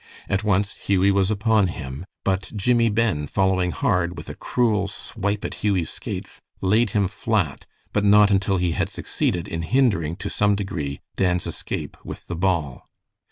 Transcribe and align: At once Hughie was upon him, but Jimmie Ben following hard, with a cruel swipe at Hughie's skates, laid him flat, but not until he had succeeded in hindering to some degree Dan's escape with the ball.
At 0.27 0.43
once 0.43 0.73
Hughie 0.73 1.11
was 1.11 1.29
upon 1.29 1.67
him, 1.67 2.07
but 2.23 2.51
Jimmie 2.55 2.89
Ben 2.89 3.27
following 3.27 3.69
hard, 3.69 4.17
with 4.17 4.31
a 4.31 4.33
cruel 4.33 4.87
swipe 4.87 5.45
at 5.45 5.61
Hughie's 5.63 5.91
skates, 5.91 6.41
laid 6.59 6.89
him 6.89 7.07
flat, 7.07 7.67
but 7.93 8.03
not 8.03 8.31
until 8.31 8.57
he 8.57 8.71
had 8.71 8.89
succeeded 8.89 9.47
in 9.47 9.61
hindering 9.61 10.15
to 10.15 10.27
some 10.27 10.55
degree 10.55 11.01
Dan's 11.17 11.45
escape 11.45 11.97
with 12.03 12.25
the 12.25 12.35
ball. 12.35 12.89